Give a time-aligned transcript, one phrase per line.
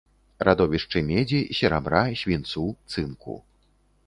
[0.47, 3.39] Радовішчы медзі, серабра, свінцу, цынку.